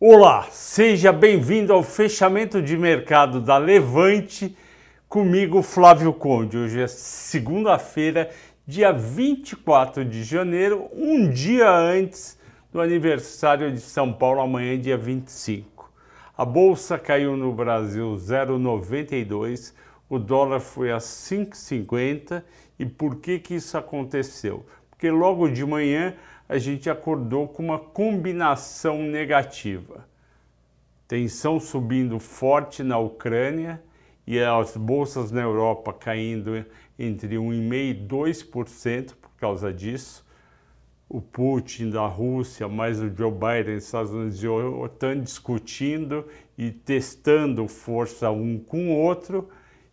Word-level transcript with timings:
Olá, 0.00 0.46
seja 0.52 1.12
bem-vindo 1.12 1.72
ao 1.72 1.82
fechamento 1.82 2.62
de 2.62 2.78
mercado 2.78 3.40
da 3.40 3.58
Levante, 3.58 4.56
comigo 5.08 5.60
Flávio 5.60 6.12
Conde. 6.12 6.56
Hoje 6.56 6.80
é 6.80 6.86
segunda-feira, 6.86 8.30
dia 8.64 8.92
24 8.92 10.04
de 10.04 10.22
janeiro, 10.22 10.88
um 10.92 11.28
dia 11.28 11.68
antes 11.68 12.38
do 12.72 12.80
aniversário 12.80 13.72
de 13.72 13.80
São 13.80 14.12
Paulo, 14.12 14.40
amanhã, 14.40 14.78
dia 14.78 14.96
25. 14.96 15.90
A 16.36 16.44
bolsa 16.44 16.96
caiu 16.96 17.36
no 17.36 17.52
Brasil 17.52 18.14
0,92, 18.14 19.74
o 20.08 20.16
dólar 20.16 20.60
foi 20.60 20.92
a 20.92 20.98
5,50 20.98 22.44
e 22.78 22.86
por 22.86 23.16
que 23.16 23.40
que 23.40 23.56
isso 23.56 23.76
aconteceu? 23.76 24.64
Porque 24.88 25.10
logo 25.10 25.48
de 25.48 25.66
manhã 25.66 26.14
a 26.48 26.56
gente 26.56 26.88
acordou 26.88 27.46
com 27.46 27.62
uma 27.62 27.78
combinação 27.78 29.02
negativa. 29.02 30.08
Tensão 31.06 31.60
subindo 31.60 32.18
forte 32.18 32.82
na 32.82 32.98
Ucrânia 32.98 33.82
e 34.26 34.38
as 34.38 34.76
bolsas 34.76 35.30
na 35.30 35.42
Europa 35.42 35.92
caindo 35.92 36.64
entre 36.98 37.36
1,5% 37.36 37.90
e 37.90 38.08
2% 38.08 39.14
por 39.20 39.30
causa 39.38 39.72
disso. 39.72 40.26
O 41.08 41.20
Putin 41.20 41.90
da 41.90 42.06
Rússia, 42.06 42.68
mais 42.68 43.00
o 43.00 43.14
Joe 43.14 43.32
Biden, 43.32 43.76
Estados 43.76 44.12
Unidos 44.12 44.42
e 44.42 44.48
OTAN 44.48 45.20
discutindo 45.20 46.26
e 46.56 46.70
testando 46.70 47.66
força 47.66 48.30
um 48.30 48.58
com 48.58 48.90
o 48.90 48.96
outro, 48.96 49.48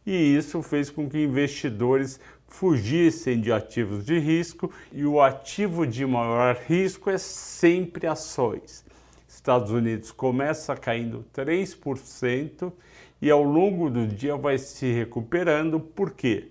e 0.05 0.35
isso 0.35 0.61
fez 0.61 0.89
com 0.89 1.09
que 1.09 1.23
investidores 1.23 2.19
fugissem 2.55 3.41
de 3.41 3.51
ativos 3.51 4.05
de 4.05 4.17
risco 4.17 4.71
e 4.93 5.05
o 5.05 5.21
ativo 5.21 5.85
de 5.85 6.05
maior 6.05 6.55
risco 6.55 7.09
é 7.09 7.17
sempre 7.17 8.07
ações. 8.07 8.85
Estados 9.27 9.71
Unidos 9.71 10.09
começa 10.09 10.73
caindo 10.75 11.25
3% 11.35 12.71
e 13.21 13.29
ao 13.29 13.43
longo 13.43 13.89
do 13.89 14.07
dia 14.07 14.37
vai 14.37 14.57
se 14.57 14.89
recuperando. 14.89 15.81
Por 15.81 16.11
quê? 16.11 16.49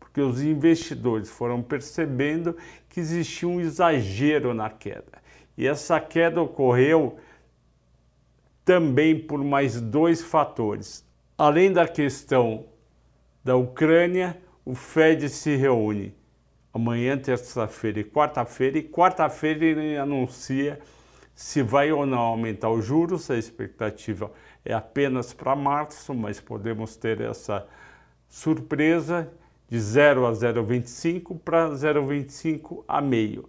Porque 0.00 0.20
os 0.20 0.42
investidores 0.42 1.30
foram 1.30 1.62
percebendo 1.62 2.56
que 2.88 2.98
existia 2.98 3.48
um 3.48 3.60
exagero 3.60 4.52
na 4.54 4.68
queda. 4.68 5.22
E 5.56 5.68
essa 5.68 6.00
queda 6.00 6.42
ocorreu 6.42 7.16
também 8.64 9.16
por 9.16 9.42
mais 9.44 9.80
dois 9.80 10.20
fatores. 10.20 11.06
Além 11.38 11.72
da 11.72 11.86
questão 11.86 12.66
da 13.44 13.54
Ucrânia, 13.54 14.42
o 14.64 14.74
Fed 14.74 15.28
se 15.28 15.56
reúne 15.56 16.14
amanhã, 16.72 17.18
terça-feira 17.18 18.00
e 18.00 18.04
quarta-feira, 18.04 18.78
e 18.78 18.82
quarta-feira 18.82 19.64
ele 19.64 19.96
anuncia 19.96 20.80
se 21.34 21.62
vai 21.62 21.92
ou 21.92 22.06
não 22.06 22.18
aumentar 22.18 22.70
os 22.70 22.84
juros. 22.84 23.30
A 23.30 23.36
expectativa 23.36 24.30
é 24.64 24.72
apenas 24.72 25.32
para 25.32 25.54
março, 25.54 26.14
mas 26.14 26.40
podemos 26.40 26.96
ter 26.96 27.20
essa 27.20 27.66
surpresa 28.28 29.30
de 29.68 29.78
0 29.78 30.26
a 30.26 30.32
0,25 30.32 31.38
para 31.38 31.70
0,25 31.70 32.84
a 32.88 33.00
meio. 33.00 33.48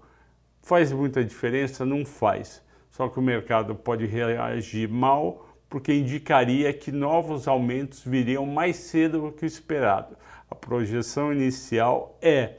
Faz 0.61 0.91
muita 0.91 1.23
diferença? 1.23 1.85
Não 1.85 2.05
faz. 2.05 2.61
Só 2.91 3.07
que 3.07 3.19
o 3.19 3.21
mercado 3.21 3.75
pode 3.75 4.05
reagir 4.05 4.89
mal 4.89 5.47
porque 5.69 5.93
indicaria 5.93 6.71
que 6.71 6.91
novos 6.91 7.47
aumentos 7.47 8.03
viriam 8.03 8.45
mais 8.45 8.77
cedo 8.77 9.21
do 9.21 9.31
que 9.31 9.43
o 9.43 9.47
esperado. 9.47 10.15
A 10.49 10.55
projeção 10.55 11.33
inicial 11.33 12.17
é 12.21 12.57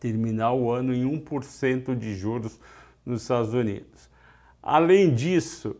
terminar 0.00 0.52
o 0.52 0.70
ano 0.70 0.94
em 0.94 1.04
1% 1.04 1.96
de 1.96 2.14
juros 2.14 2.58
nos 3.04 3.22
Estados 3.22 3.54
Unidos. 3.54 4.08
Além 4.62 5.14
disso, 5.14 5.76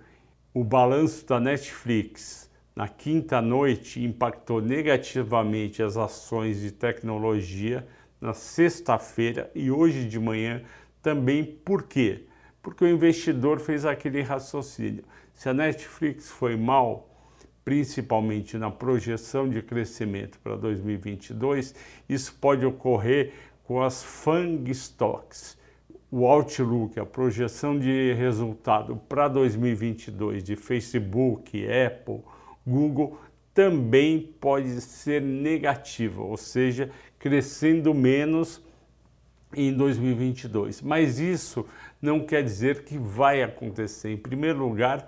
o 0.54 0.64
balanço 0.64 1.26
da 1.26 1.38
Netflix 1.38 2.50
na 2.74 2.88
quinta 2.88 3.42
noite 3.42 4.02
impactou 4.02 4.62
negativamente 4.62 5.82
as 5.82 5.96
ações 5.96 6.60
de 6.60 6.70
tecnologia 6.70 7.86
na 8.20 8.32
sexta-feira 8.32 9.50
e 9.54 9.70
hoje 9.70 10.04
de 10.08 10.18
manhã 10.18 10.62
também. 11.02 11.44
Por 11.44 11.82
quê? 11.82 12.26
Porque 12.62 12.84
o 12.84 12.88
investidor 12.88 13.60
fez 13.60 13.84
aquele 13.84 14.22
raciocínio. 14.22 15.04
Se 15.32 15.48
a 15.48 15.54
Netflix 15.54 16.28
foi 16.28 16.56
mal, 16.56 17.08
principalmente 17.68 18.56
na 18.56 18.70
projeção 18.70 19.46
de 19.46 19.60
crescimento 19.60 20.38
para 20.42 20.56
2022, 20.56 21.74
isso 22.08 22.34
pode 22.40 22.64
ocorrer 22.64 23.34
com 23.62 23.82
as 23.82 24.02
FANG 24.02 24.70
Stocks. 24.70 25.58
O 26.10 26.24
Outlook, 26.24 26.98
a 26.98 27.04
projeção 27.04 27.78
de 27.78 28.14
resultado 28.14 28.96
para 29.06 29.28
2022 29.28 30.42
de 30.42 30.56
Facebook, 30.56 31.62
Apple, 31.70 32.22
Google, 32.66 33.20
também 33.52 34.34
pode 34.40 34.80
ser 34.80 35.20
negativa, 35.20 36.22
ou 36.22 36.38
seja, 36.38 36.90
crescendo 37.18 37.92
menos 37.92 38.62
em 39.54 39.74
2022. 39.74 40.80
Mas 40.80 41.18
isso 41.18 41.66
não 42.00 42.20
quer 42.20 42.42
dizer 42.42 42.84
que 42.84 42.96
vai 42.96 43.42
acontecer. 43.42 44.10
Em 44.10 44.16
primeiro 44.16 44.58
lugar, 44.58 45.06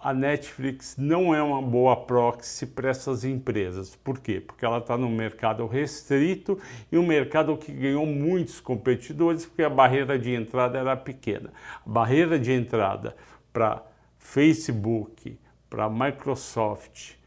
a 0.00 0.14
Netflix 0.14 0.96
não 0.96 1.34
é 1.34 1.42
uma 1.42 1.60
boa 1.60 1.96
proxy 1.96 2.66
para 2.66 2.90
essas 2.90 3.24
empresas. 3.24 3.96
Por 3.96 4.20
quê? 4.20 4.40
Porque 4.40 4.64
ela 4.64 4.78
está 4.78 4.96
num 4.96 5.10
mercado 5.10 5.66
restrito 5.66 6.58
e 6.90 6.96
um 6.96 7.06
mercado 7.06 7.56
que 7.56 7.72
ganhou 7.72 8.06
muitos 8.06 8.60
competidores 8.60 9.44
porque 9.44 9.62
a 9.62 9.70
barreira 9.70 10.18
de 10.18 10.32
entrada 10.32 10.78
era 10.78 10.96
pequena. 10.96 11.52
A 11.84 11.90
barreira 11.90 12.38
de 12.38 12.52
entrada 12.52 13.16
para 13.52 13.82
Facebook, 14.18 15.38
para 15.68 15.90
Microsoft, 15.90 17.17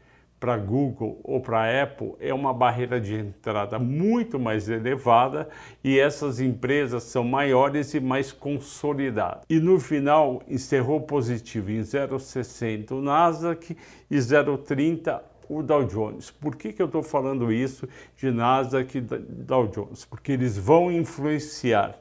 para 0.42 0.56
Google 0.56 1.20
ou 1.22 1.40
para 1.40 1.84
Apple 1.84 2.14
é 2.18 2.34
uma 2.34 2.52
barreira 2.52 3.00
de 3.00 3.14
entrada 3.14 3.78
muito 3.78 4.40
mais 4.40 4.68
elevada 4.68 5.48
e 5.84 6.00
essas 6.00 6.40
empresas 6.40 7.04
são 7.04 7.22
maiores 7.22 7.94
e 7.94 8.00
mais 8.00 8.32
consolidadas. 8.32 9.44
E 9.48 9.60
no 9.60 9.78
final 9.78 10.42
encerrou 10.48 11.00
positivo 11.00 11.70
em 11.70 11.78
0,60 11.78 12.90
o 12.90 13.00
Nasdaq 13.00 13.76
e 14.10 14.16
0,30 14.16 15.20
o 15.48 15.62
Dow 15.62 15.84
Jones. 15.84 16.32
Por 16.32 16.56
que, 16.56 16.72
que 16.72 16.82
eu 16.82 16.86
estou 16.86 17.04
falando 17.04 17.52
isso 17.52 17.88
de 18.16 18.32
Nasdaq 18.32 18.98
e 18.98 19.00
Dow 19.00 19.68
Jones? 19.68 20.04
Porque 20.04 20.32
eles 20.32 20.58
vão 20.58 20.90
influenciar 20.90 21.96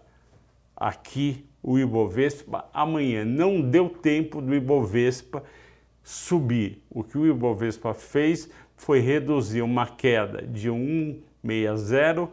aqui 0.76 1.46
o 1.62 1.78
Ibovespa 1.78 2.66
amanhã. 2.74 3.24
Não 3.24 3.62
deu 3.62 3.88
tempo 3.88 4.42
do 4.42 4.56
Ibovespa 4.56 5.44
subir. 6.04 6.82
O 6.90 7.04
que 7.04 7.18
o 7.18 7.28
Ibovespa 7.28 7.94
fez 7.94 8.50
foi 8.76 9.00
reduzir 9.00 9.62
uma 9.62 9.86
queda 9.88 10.42
de 10.42 10.70
1,60 10.70 12.30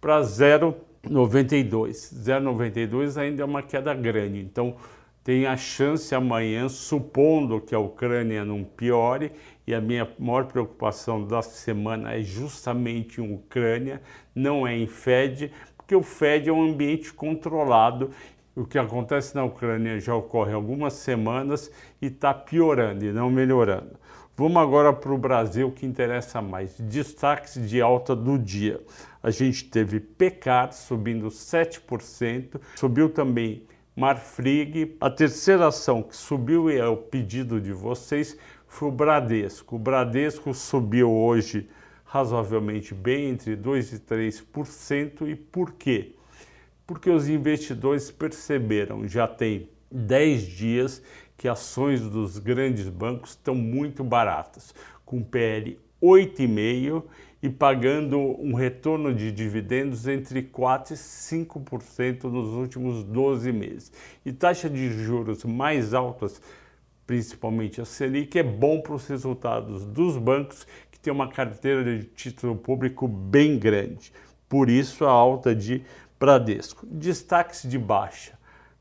para 0.00 0.20
0,92. 0.20 2.14
0,92 2.14 3.16
ainda 3.16 3.42
é 3.42 3.44
uma 3.44 3.62
queda 3.62 3.94
grande, 3.94 4.40
então 4.40 4.76
tem 5.24 5.44
a 5.44 5.56
chance 5.56 6.14
amanhã, 6.14 6.68
supondo 6.68 7.60
que 7.60 7.74
a 7.74 7.80
Ucrânia 7.80 8.44
não 8.44 8.62
piore, 8.62 9.32
e 9.66 9.74
a 9.74 9.80
minha 9.80 10.08
maior 10.18 10.44
preocupação 10.44 11.26
da 11.26 11.42
semana 11.42 12.14
é 12.14 12.22
justamente 12.22 13.20
em 13.20 13.34
Ucrânia, 13.34 14.00
não 14.32 14.64
é 14.64 14.76
em 14.76 14.86
Fed, 14.86 15.50
porque 15.76 15.96
o 15.96 16.02
Fed 16.02 16.48
é 16.48 16.52
um 16.52 16.70
ambiente 16.70 17.12
controlado 17.12 18.10
o 18.56 18.64
que 18.64 18.78
acontece 18.78 19.34
na 19.34 19.44
Ucrânia 19.44 20.00
já 20.00 20.14
ocorre 20.14 20.52
há 20.52 20.54
algumas 20.54 20.94
semanas 20.94 21.70
e 22.00 22.06
está 22.06 22.32
piorando 22.32 23.04
e 23.04 23.12
não 23.12 23.30
melhorando. 23.30 24.00
Vamos 24.34 24.56
agora 24.56 24.92
para 24.92 25.12
o 25.12 25.18
Brasil, 25.18 25.70
que 25.70 25.86
interessa 25.86 26.40
mais. 26.40 26.78
Destaques 26.78 27.68
de 27.68 27.80
alta 27.80 28.16
do 28.16 28.38
dia. 28.38 28.80
A 29.22 29.30
gente 29.30 29.64
teve 29.64 30.00
Pecar 30.00 30.72
subindo 30.72 31.28
7%, 31.28 32.60
subiu 32.76 33.10
também 33.10 33.66
Marfrig. 33.94 34.96
A 35.00 35.10
terceira 35.10 35.68
ação 35.68 36.02
que 36.02 36.16
subiu 36.16 36.70
e 36.70 36.78
é 36.78 36.86
o 36.86 36.96
pedido 36.96 37.60
de 37.60 37.72
vocês 37.72 38.38
foi 38.66 38.88
o 38.88 38.92
Bradesco. 38.92 39.76
O 39.76 39.78
Bradesco 39.78 40.52
subiu 40.54 41.10
hoje 41.10 41.68
razoavelmente 42.04 42.94
bem, 42.94 43.30
entre 43.30 43.56
2% 43.56 43.92
e 43.94 43.98
3%. 43.98 45.28
E 45.28 45.34
por 45.34 45.72
quê? 45.72 46.14
Porque 46.86 47.10
os 47.10 47.28
investidores 47.28 48.10
perceberam, 48.10 49.08
já 49.08 49.26
tem 49.26 49.68
10 49.90 50.42
dias, 50.42 51.02
que 51.36 51.48
ações 51.48 52.00
dos 52.00 52.38
grandes 52.38 52.88
bancos 52.88 53.30
estão 53.30 53.54
muito 53.54 54.02
baratas, 54.02 54.74
com 55.04 55.22
PL 55.22 55.78
8,5 56.02 57.02
e 57.42 57.50
pagando 57.50 58.18
um 58.18 58.54
retorno 58.54 59.14
de 59.14 59.30
dividendos 59.30 60.08
entre 60.08 60.42
4% 60.42 60.90
e 60.90 60.94
5% 60.94 62.24
nos 62.24 62.48
últimos 62.48 63.04
12 63.04 63.52
meses. 63.52 63.92
E 64.24 64.32
taxa 64.32 64.68
de 64.70 64.90
juros 64.90 65.44
mais 65.44 65.92
altas, 65.92 66.40
principalmente 67.06 67.80
a 67.80 67.84
Selic, 67.84 68.38
é 68.38 68.42
bom 68.42 68.80
para 68.80 68.94
os 68.94 69.06
resultados 69.06 69.84
dos 69.84 70.16
bancos 70.16 70.66
que 70.90 70.98
têm 70.98 71.12
uma 71.12 71.28
carteira 71.28 71.84
de 71.84 72.04
título 72.04 72.56
público 72.56 73.06
bem 73.06 73.58
grande. 73.58 74.12
Por 74.48 74.70
isso 74.70 75.04
a 75.04 75.10
alta 75.10 75.54
de 75.54 75.82
Bradesco. 76.18 76.86
Destaques 76.86 77.68
de 77.68 77.78
baixa. 77.78 78.36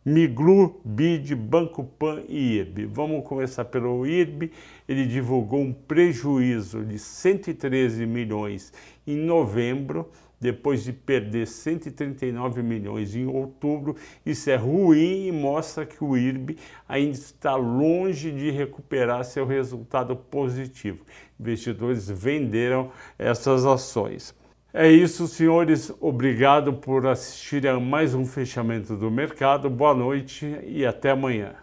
Miglu, 0.06 0.80
BID, 0.86 1.34
Banco 1.34 1.84
Pan 1.84 2.22
e 2.30 2.58
IRB. 2.58 2.86
Vamos 2.86 3.28
começar 3.28 3.66
pelo 3.66 4.06
IRB. 4.06 4.52
Ele 4.88 5.06
divulgou 5.08 5.60
um 5.60 5.74
prejuízo 5.74 6.86
de 6.86 7.00
113 7.00 8.06
milhões 8.06 8.72
em 9.08 9.18
novembro, 9.18 10.12
depois 10.40 10.84
de 10.84 10.94
perder 10.94 11.48
139 11.48 12.62
milhões 12.62 13.16
em 13.16 13.26
outubro. 13.26 13.96
Isso 14.24 14.50
é 14.52 14.56
ruim 14.56 15.26
e 15.26 15.32
mostra 15.32 15.88
que 15.88 16.04
o 16.04 16.16
IRB 16.16 16.56
ainda 16.88 17.18
está 17.18 17.56
longe 17.56 18.32
de 18.32 18.52
recuperar 18.52 19.26
seu 19.26 19.44
resultado 19.44 20.16
positivo. 20.16 21.04
Investidores 21.40 22.08
venderam 22.08 22.92
essas 23.18 23.66
ações. 23.66 24.36
É 24.78 24.92
isso, 24.92 25.26
senhores. 25.26 25.90
Obrigado 26.02 26.74
por 26.74 27.08
assistir 27.08 27.66
a 27.66 27.80
mais 27.80 28.14
um 28.14 28.26
fechamento 28.26 28.98
do 28.98 29.10
mercado. 29.10 29.70
Boa 29.70 29.94
noite 29.94 30.46
e 30.66 30.86
até 30.86 31.12
amanhã. 31.12 31.56